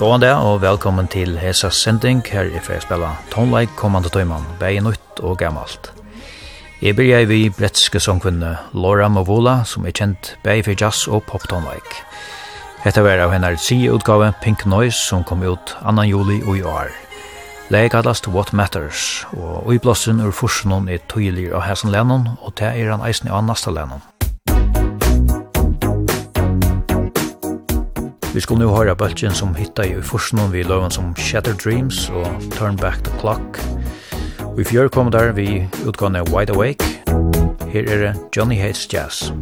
[0.00, 2.22] Gåan det, og velkommen til Hesa Sending.
[2.24, 5.90] Her i fyrir spela tonleik kommande tøyman, begge nytt og gammalt.
[6.80, 11.98] Jeg byrja vi bretske songkvinne Laura Mavola, som er kjent begge fyrir jazz og pop-tonleik.
[12.80, 16.06] Hetta var av hennar sige utgave Pink Noise, som kom ut 2.
[16.08, 16.96] juli og i år.
[17.68, 22.72] Leik kallast What Matters, og uiblåsen ur forsen er tøylig av Hesan Lennon, og det
[22.72, 24.00] er han eisen i annasta Lennon.
[28.34, 32.26] Vi skulle nu höra bultjen som hittar i forsen vi loven som Shattered Dreams og
[32.54, 33.58] Turn Back the Clock.
[34.56, 36.84] Vi i fjør kom der vi utgående Wide Awake.
[37.72, 38.54] Her er det Johnny Jazz.
[38.54, 39.32] Johnny Hates Jazz.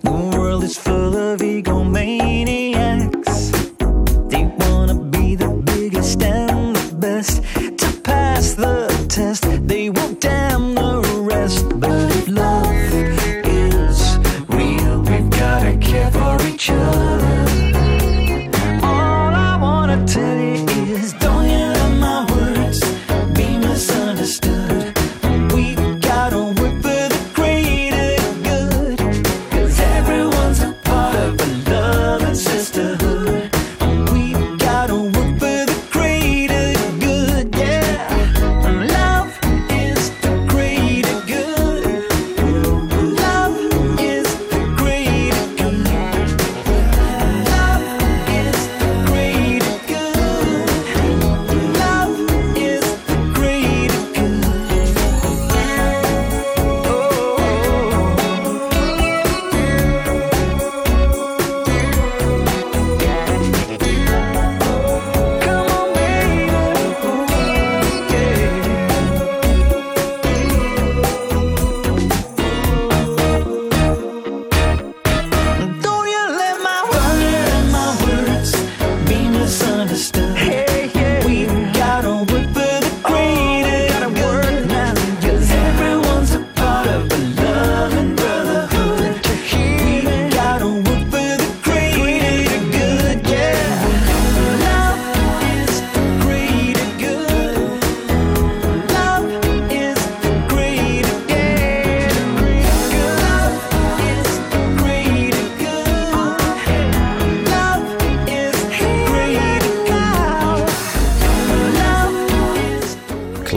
[0.00, 3.31] The world is full of egomaniacs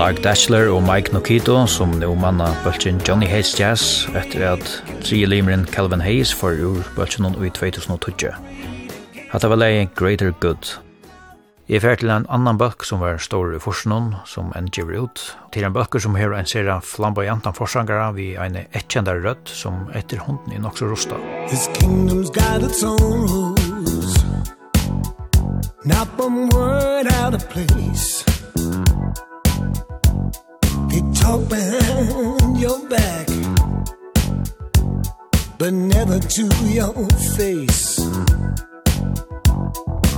[0.06, 4.68] Clark Dashler og Mike Nokito som nu manna bøltjen Johnny Hayes Jazz etter at
[5.02, 8.30] tri limeren Calvin Hayes for ur bøltjen i 2020.
[9.32, 10.76] Hatta var leie Greater Good.
[11.66, 15.24] Jeg fer til en annan bøk som var stor i forskjellen som en giver ut,
[15.50, 20.22] til en bøkker som her en serie flamboyantan forsangere vi en etkjenda rødt som etter
[20.22, 21.18] hunden i nokså rosta.
[21.50, 24.22] This kingdom's got its own rules
[25.84, 28.22] Not one word out of place
[30.96, 33.28] You talk behind your back
[35.58, 36.94] But never to your
[37.36, 37.98] face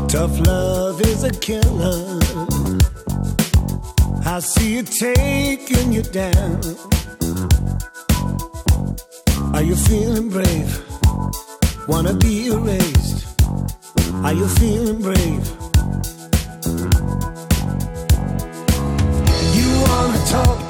[0.08, 2.20] Tough love is a killer
[4.24, 6.62] I see it taking you down
[9.56, 10.72] Are you feeling brave?
[11.88, 13.26] Wanna be erased?
[14.24, 15.44] Are you feeling brave?
[19.58, 20.67] You wanna talk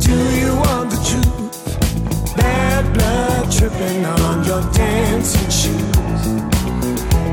[0.00, 2.36] Do you want the truth?
[2.36, 6.22] Bad blood tripping on your dancing shoes.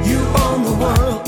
[0.10, 1.26] You own the world,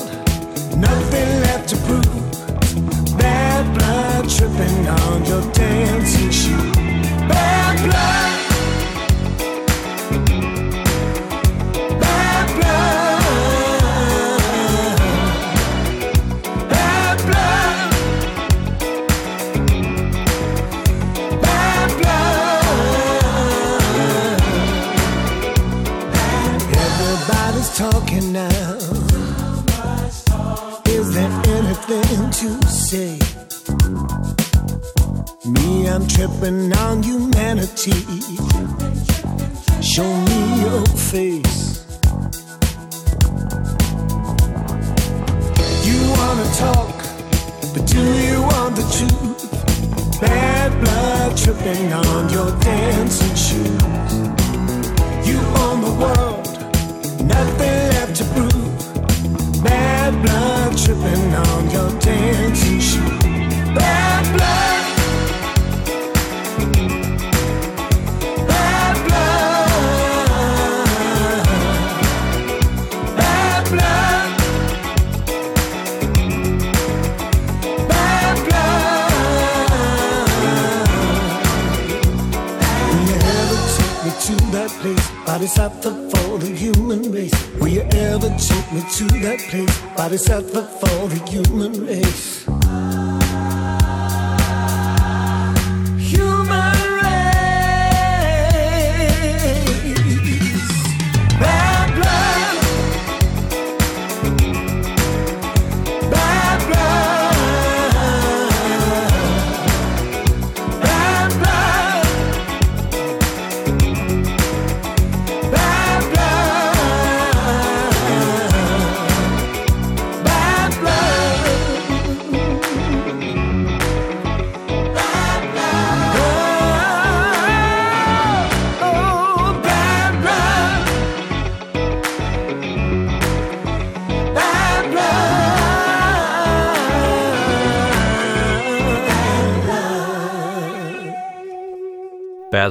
[0.78, 3.18] nothing left to prove.
[3.18, 6.39] Bad blood tripping on your dancing shoes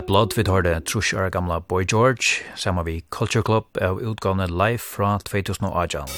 [0.09, 4.47] Blood vi tar det trusk er gamla Boy George, sammen vi Culture Club av utgående
[4.49, 6.09] live fra 2018.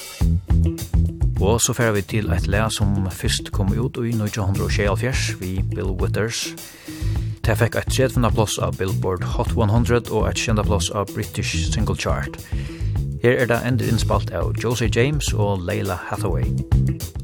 [1.41, 5.91] Og så fer vi til et le som først kom ut i 1924 vi Bill
[5.99, 6.55] Withers.
[7.43, 8.31] Det fikk et 30.
[8.31, 10.63] plass av Billboard Hot 100 og et 20.
[10.71, 12.39] plass av British Single Chart.
[13.27, 16.47] Her er det endur innspalt av Josie James og Leila Hathaway.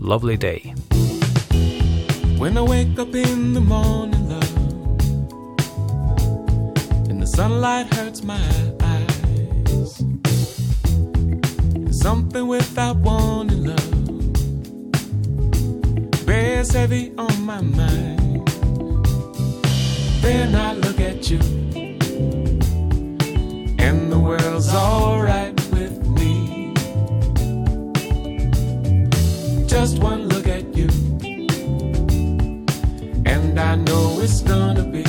[0.01, 0.75] Lovely Day.
[2.43, 4.16] When I wake up in the morning
[7.27, 8.39] The sunlight hurts my
[8.83, 9.97] eyes.
[11.91, 13.91] Something without wanting love
[16.25, 18.47] Bears heavy on my mind.
[20.23, 21.41] Then I look at you
[23.81, 26.73] And the world's alright with me.
[29.67, 30.89] Just one look at you
[33.27, 35.05] And I know it's gonna be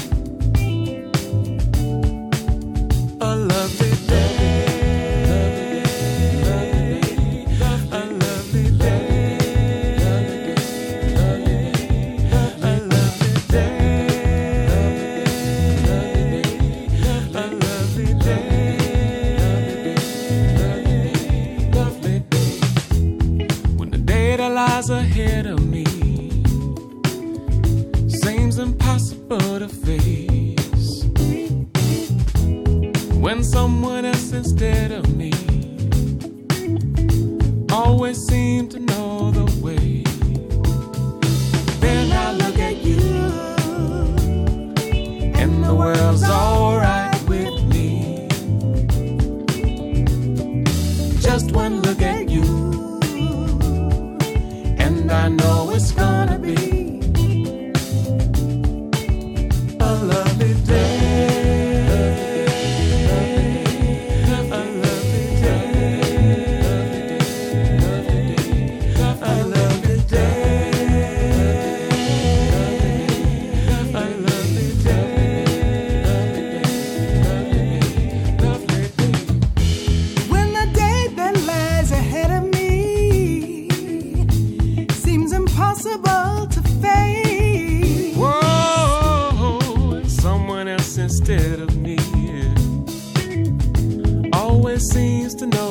[95.28, 95.67] used to know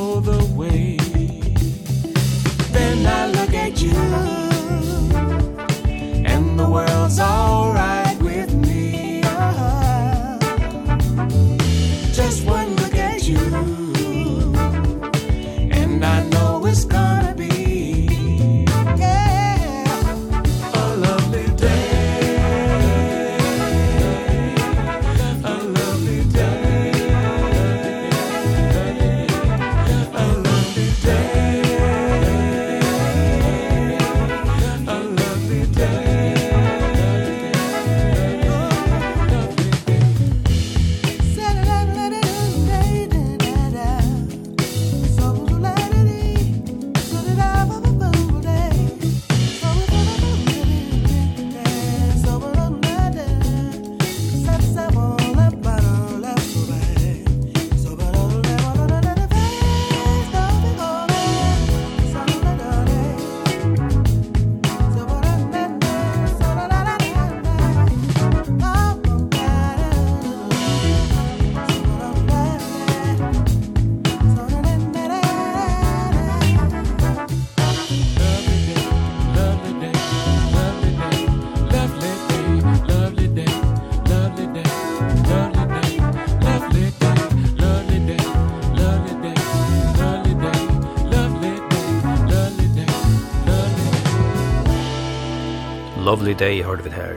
[96.07, 97.17] Lovely Day hørte vi her.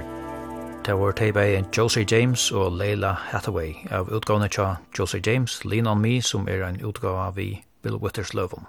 [0.86, 5.88] Det var teibe en Josie James og Leila Hathaway av utgavene tja Josie James, Lean
[5.88, 8.65] On Me, som er en utgave av Bill Wittersløvum.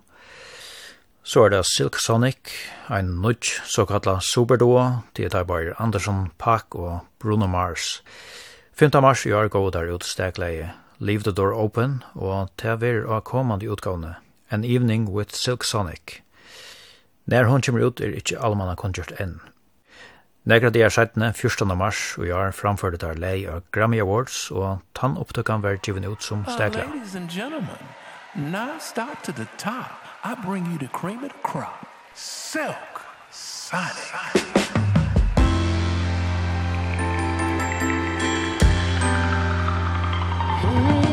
[1.24, 2.52] Så er det Silk Sonic,
[2.90, 4.82] en nudge, såkalla superduo,
[5.16, 8.02] det er teibar Anderson Pak og Bruno Mars.
[8.76, 8.90] 5.
[9.00, 13.72] mars i år går der utstegleie Leave the Door Open, og det er av kommande
[13.72, 14.18] utgavene
[14.50, 16.20] An Evening with Silk Sonic.
[17.24, 19.40] Når hun kommer ut er ikke allmanna konsert enn.
[20.50, 21.78] Nekra dagar sættene, 14.
[21.78, 26.42] mars og i framførte der lei av Grammy Awards, og tannopptøkken var givet ut som
[26.48, 26.82] stegla.
[26.82, 27.78] Uh, ladies and gentlemen,
[28.34, 32.74] now stop to the top, I bring you the cream of the crop, Silk
[33.30, 33.94] Sonic.
[40.64, 41.09] Ooh.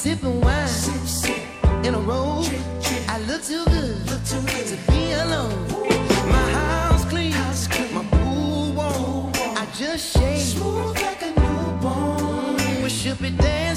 [0.00, 0.66] sipping wine.
[0.66, 1.84] Sip, sip.
[1.84, 2.42] in a row.
[2.42, 3.02] Trip, trip.
[3.08, 4.66] I look too good look too good.
[4.72, 5.52] to be alone.
[5.72, 6.26] Ooh.
[6.36, 7.92] my house clean, house clean.
[7.94, 8.92] my pool warm.
[8.94, 9.58] Pool warm.
[9.62, 10.40] I just shake.
[10.40, 12.82] Smooth like a newborn.
[12.82, 13.69] We should be dancing.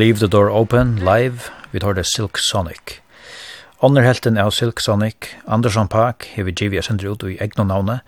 [0.00, 3.00] Leave the Door Open live, vi tar det Silk Sonic.
[3.78, 8.00] Ånder helten av Silk Sonic, Andersson Park, har vi givet sender ut i egna navnet.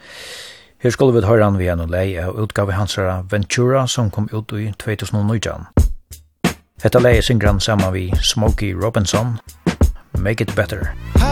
[0.79, 4.57] Her skulle vi høre han via noen lei av utgave hansara Ventura som kom ut
[4.57, 5.69] i 2019.
[6.83, 9.37] Hetta lei synger han sammen vi Smokey Robinson,
[10.17, 10.95] Make It Better.
[11.19, 11.32] Hey!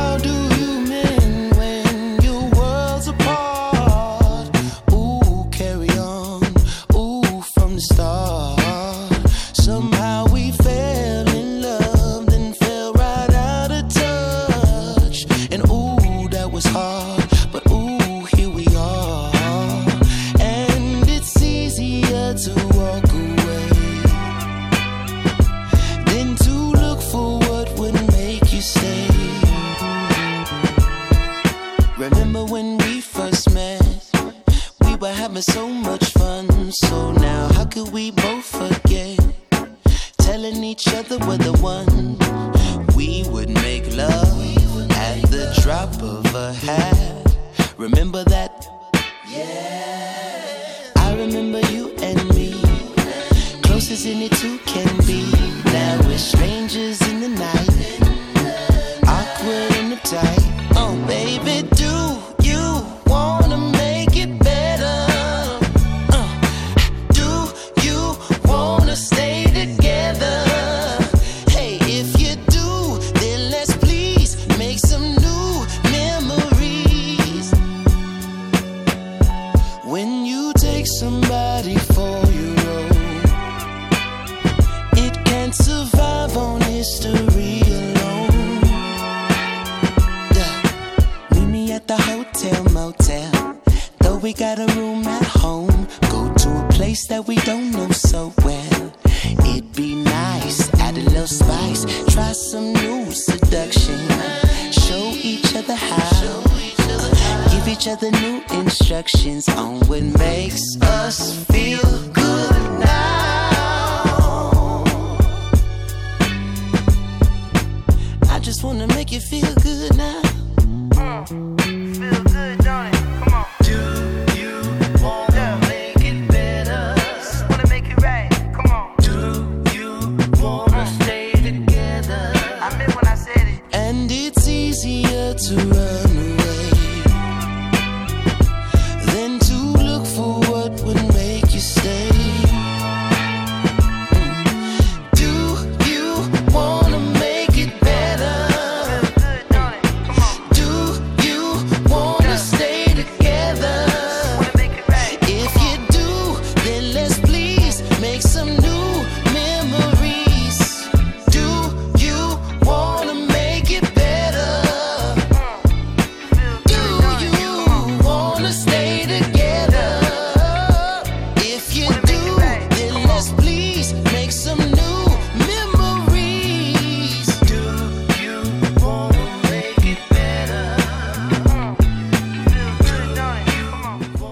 [80.81, 82.20] take somebody for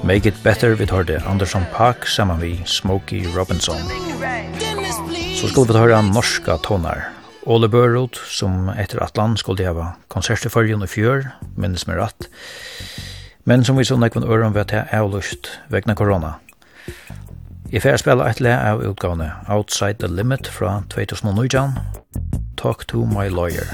[0.09, 3.77] Make It Better vi tar det Anderson Park saman vi Smokey Robinson.
[5.37, 7.11] Så skulle vi høre norska tonar.
[7.45, 11.29] Ole Børud, som etter Atlan skulle hava konsert i fyrrjun i fjør,
[11.61, 12.31] minnes med ratt.
[13.45, 16.39] Men som vi så nekvann øren ved at jeg er lust vegna korona.
[17.73, 21.77] Jeg fer spela et le av utgavne Outside the Limit fra 2019,
[22.57, 23.69] Talk to my lawyer.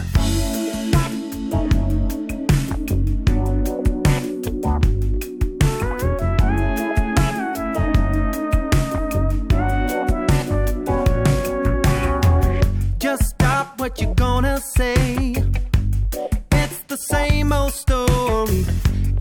[17.05, 18.65] same old story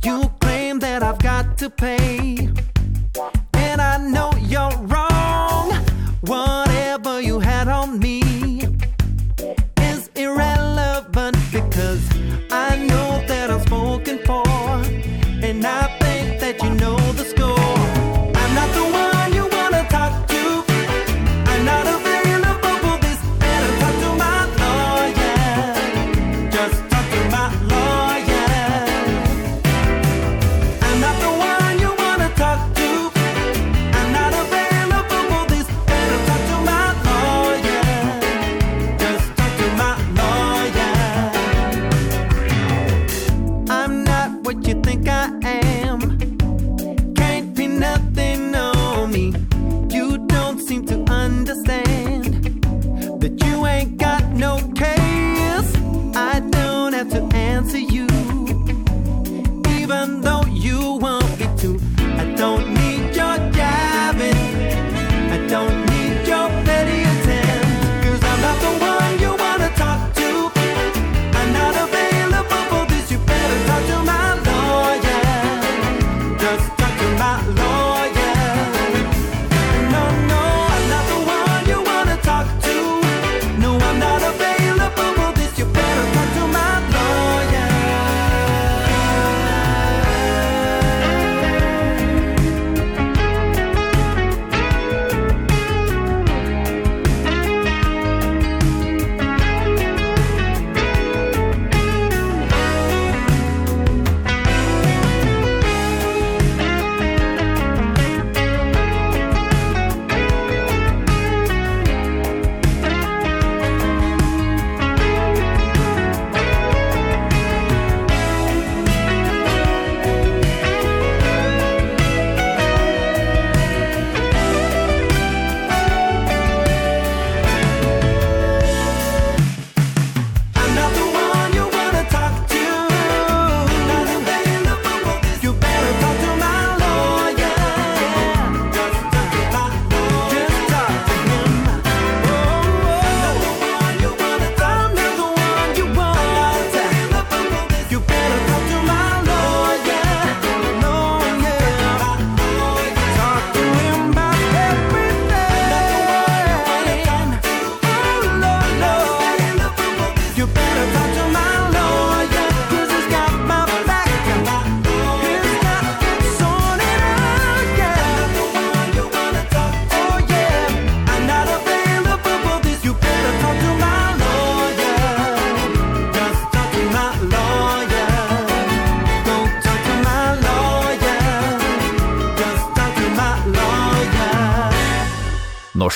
[0.04, 2.50] You claim that I've got to pay.
[3.54, 5.13] And I know you're wrong.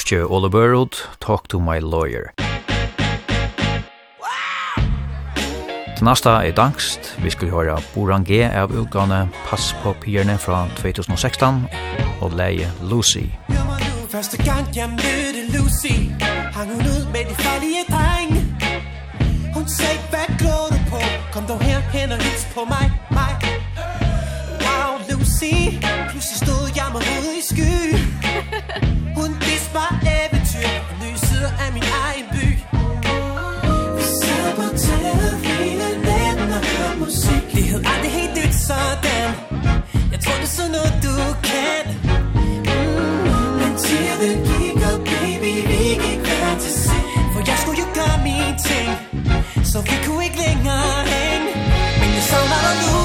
[0.08, 2.32] Ritchie Oliver Road, Talk to my lawyer.
[5.98, 10.68] Til nasta er dangst, vi skulle høre Boran G av utgane Pass på pyrene fra
[10.76, 11.66] 2016
[12.22, 13.26] og leie Lucy.
[13.50, 15.98] Når første gang jeg mødte Lucy,
[16.56, 18.32] hang hun ud med de farlige dreng.
[19.54, 21.02] Hun sagde, hvad glår du på?
[21.34, 23.07] Kom dog her hen og hils på mig.
[37.68, 39.30] He'll add the helt dude satan
[40.12, 41.16] Jeg tror det er sådan noget du
[41.50, 41.84] kan
[43.60, 48.18] Men tiden gik og baby vi gik hver til seng For jeg skulle jo gøre
[48.28, 48.90] mine ting
[49.72, 51.50] Så vi kunne ikke længere hænge
[52.00, 52.97] Men jeg savner dig nu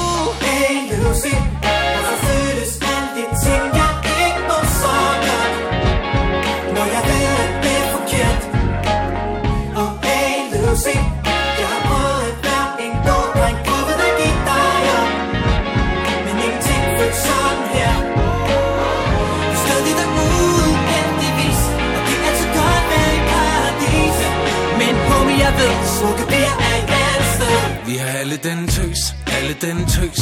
[29.53, 30.21] alle den tøs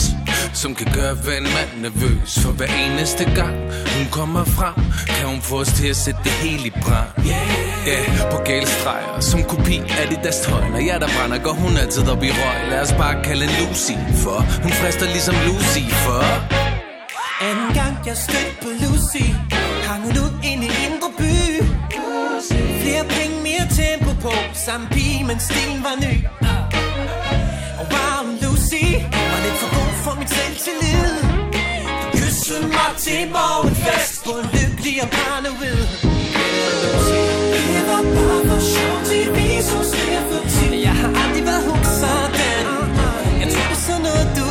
[0.52, 3.56] Som kan gøre hver en mand nervøs For hver eneste gang
[3.96, 4.74] hun kommer frem
[5.06, 7.08] Kan hun få os til at sætte det hele i brand.
[7.26, 7.40] Ja,
[7.88, 8.08] yeah.
[8.08, 11.76] yeah, på gælstreger Som kopi af det deres tøj Når jeg der brænder, går hun
[11.76, 12.70] altid op i røg.
[12.70, 16.22] Lad os bare kalde Lucy For hun frister ligesom Lucy For
[17.48, 19.26] Anden gang jeg stødte på Lucy
[19.88, 21.34] Hang hun ud inde i indre by.
[22.82, 24.32] Flere penge, mere tempo på
[24.66, 26.14] Samme pige, men stilen var ny.
[27.80, 28.39] Og var hun
[28.70, 31.14] fantasi Var lidt for god for mit selvtillid?
[32.12, 35.86] Du kyssede mig til morgenfest På en lykkelig og paranoid
[37.54, 40.72] Det var bare for sjov til vi så ser for tid.
[40.74, 42.66] Jeg har aldrig været hun sådan.
[43.40, 44.49] Jeg tror det er sådan noget du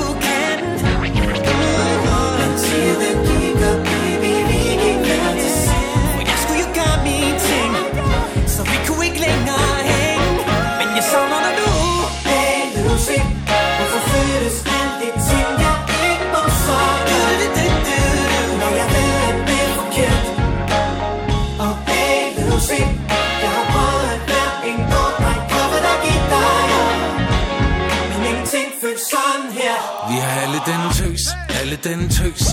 [31.70, 32.44] alle den tøs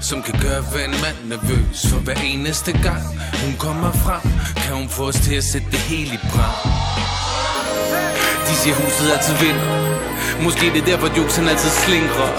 [0.00, 1.98] Som kan gøre hver en mand nervøs For.
[2.06, 3.04] Hver eneste gang
[3.44, 4.22] hun kommer frem
[4.64, 6.58] Kan hun få os til at sætte det hele i brand.
[8.46, 9.68] De siger huset altid vinder
[10.44, 12.30] Måske det er derfor juksen altid slinkrer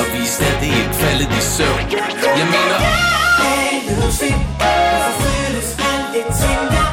[0.00, 1.80] Og vi er stadig ikke faldet i søvn.
[2.40, 2.78] Jeg mener
[3.44, 6.83] Hey Lucy Hvorfor føles alt det tænker?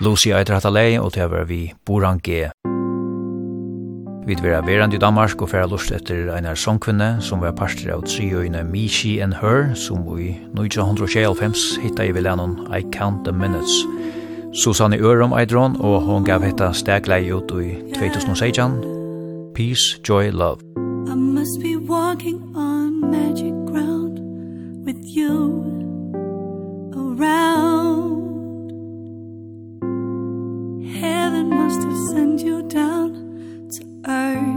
[0.00, 2.48] Lucy eitir hatta lei og til var vi Boran G.
[4.24, 8.06] Vi vera verand i Danmark og færa lust etter einar songkvinne som var parster av
[8.08, 13.84] triøyne Me, She and Her som i 1925 hitta i villanon I Count the Minutes.
[14.54, 18.80] Susanne Ørum eidron og hon gav hetta steglei ut i 2016.
[19.54, 20.60] Peace, Joy, Love.
[21.06, 24.18] I must be walking on magic ground
[24.86, 25.83] with you
[27.14, 28.70] round
[31.00, 34.53] Heaven must have sent you down to earth.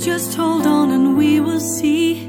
[0.00, 2.26] Just hold on and we will see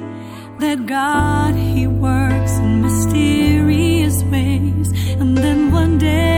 [0.60, 4.92] that God he works in mysterious ways.
[5.22, 6.31] And then one day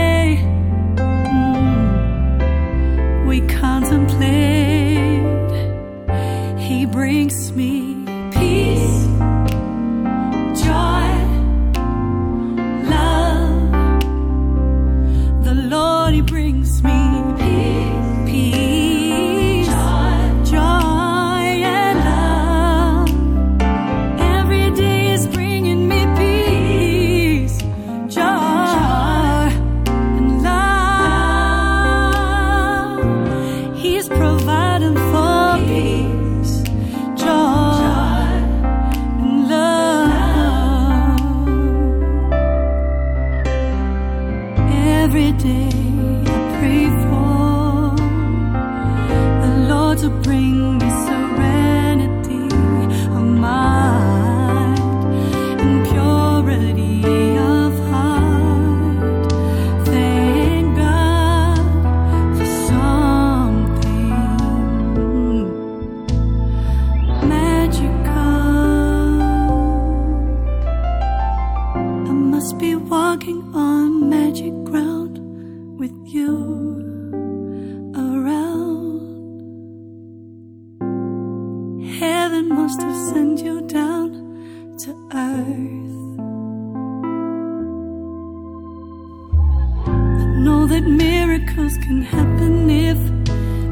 [90.66, 92.98] that miracles can happen if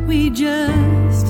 [0.07, 1.27] we just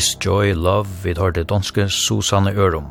[0.00, 2.86] Peace, Joy, Love, vi tar det danske Susanne Ørum.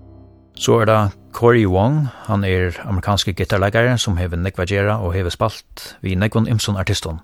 [0.55, 5.97] Så er det Corey Wong, han er amerikanske gitarleggare som hever nekvagera og hever spalt
[6.01, 7.19] vi nekvon imson artiston.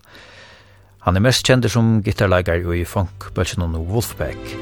[1.02, 4.58] Han er mest kjent som gitarleggare i funk og Wolfpack.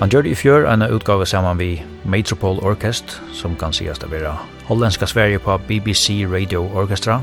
[0.00, 4.36] Han gjør i fjør en utgave saman vi Metropole Orkest, som kan sies det være
[4.66, 7.22] hollandska Sverige på BBC Radio Orchestra.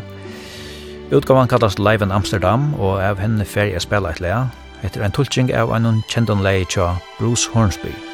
[1.12, 4.48] Utgaven kallast Live in Amsterdam, og av henne ferie spela et lea,
[4.82, 8.11] etter en tulking av en kjendan lei tja Bruce Hornsby.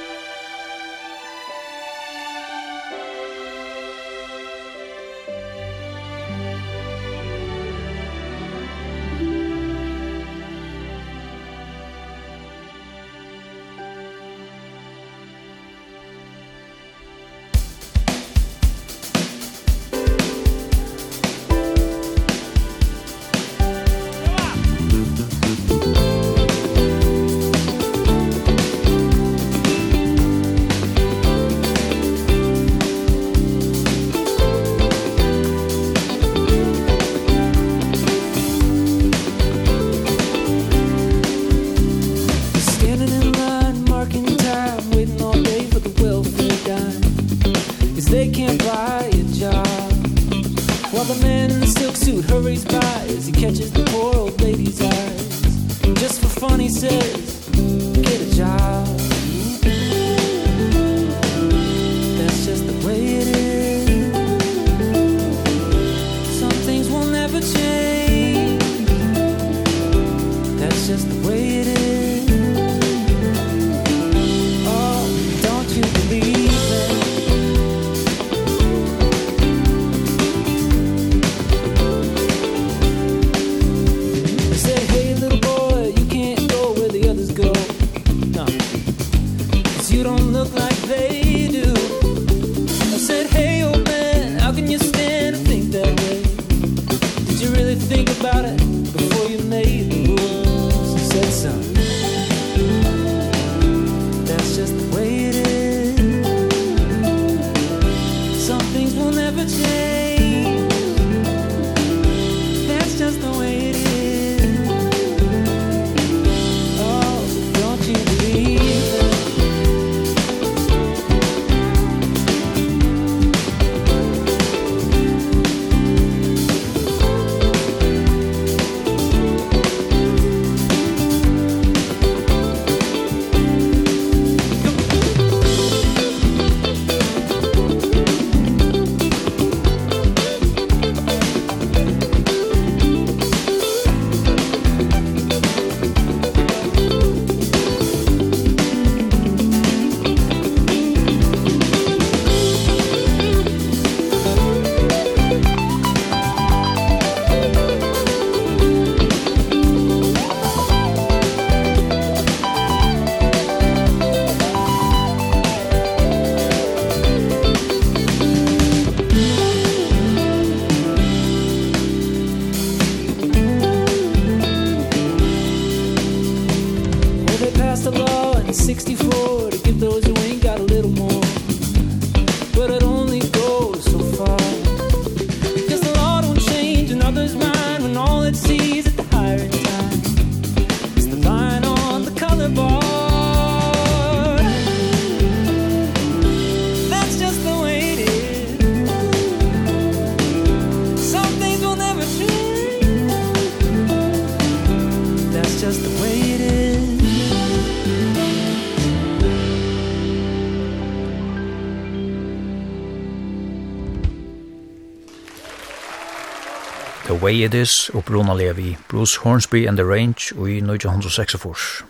[217.27, 221.83] Way It Is og Bruna Levi, Bruce Hornsby and the Range og i 1946.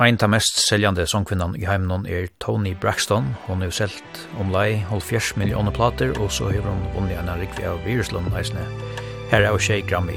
[0.00, 3.26] Ein ta mest seljande sångkvinnan i heimnon er Tony Braxton.
[3.46, 7.84] Hon er selt omlai 70 millioner plater og så hever hon vunni en rikvi av
[7.84, 8.64] Viruslund eisne.
[9.30, 10.16] Her er O'Shea Grammy.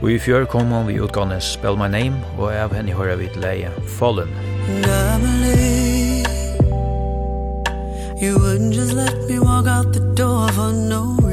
[0.00, 3.28] Og i fjør kom hon vi utgående Spell My Name og av henne hører vi
[3.34, 4.32] til leie Fallen.
[4.80, 6.24] Grammy
[8.16, 11.27] You wouldn't just let me walk out the door for no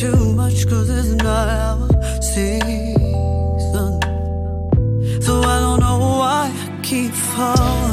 [0.00, 1.88] too much cause it's not our
[2.22, 4.00] season.
[5.22, 7.89] So I don't know why I keep falling.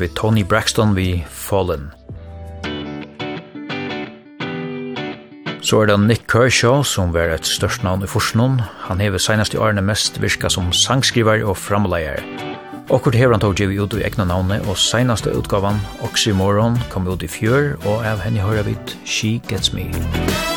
[0.00, 1.90] vi Tony Braxton vi Fallen.
[5.60, 8.60] Så er det Nick Kershaw, som var et størst navn i Forsnån.
[8.88, 12.24] Han hever senest i årene mest virka som sangskriver og framleier.
[12.90, 17.22] Akkurat hever han tog givet ut i egna navne, og senaste utgavan, Oxymoron, kom ut
[17.22, 19.90] i fjør, og av henne hører vi She Gets Me.
[19.92, 20.49] She Gets Me.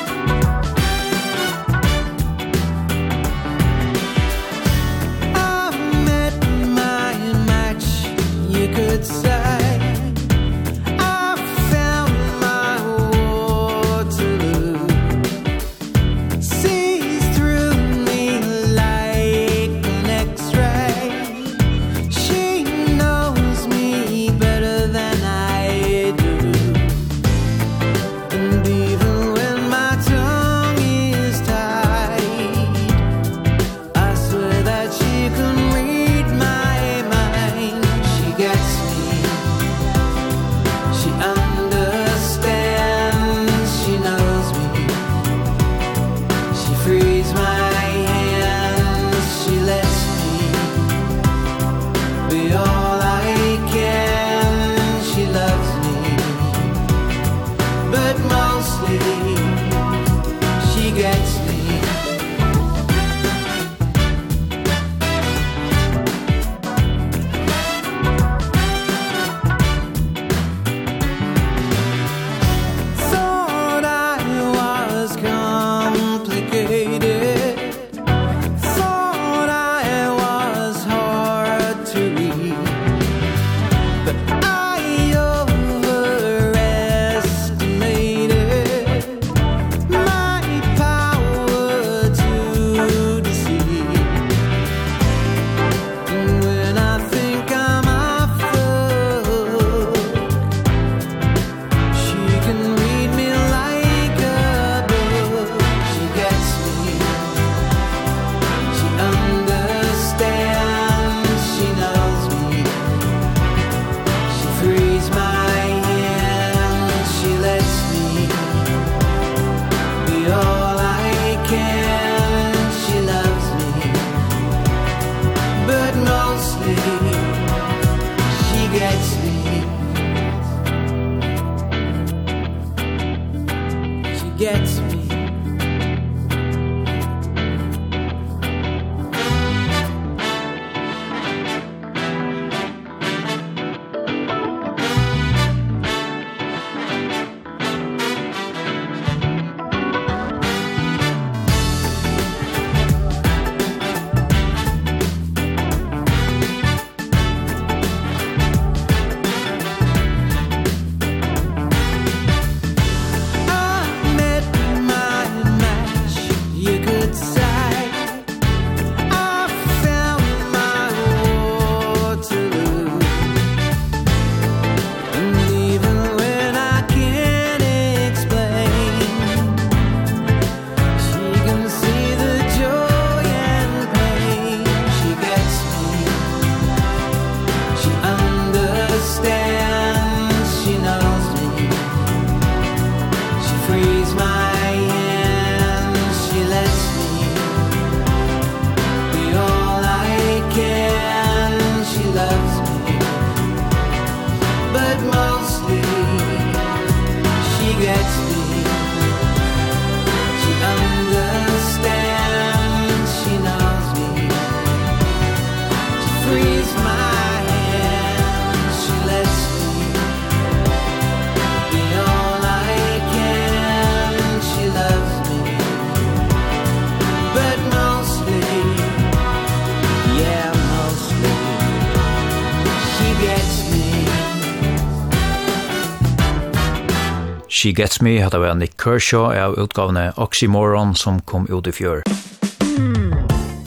[237.53, 242.01] She Gets Me, hatt av Nick Kershaw, av utgavene Oxymoron, som kom ut i fjør.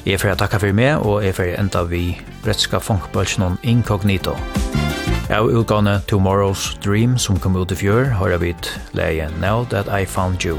[0.03, 4.35] Jeg får takka for meg, og jeg får enda vi rettska funkbølsen Incognito.
[5.31, 9.87] Av utgavene Tomorrow's Dream, som kom ut i fjør, har jeg vidt leie Now That
[9.87, 10.59] I Found You.